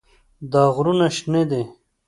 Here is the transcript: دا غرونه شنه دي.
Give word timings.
دا 0.51 0.63
غرونه 0.75 1.07
شنه 1.17 1.43
دي. 1.49 1.63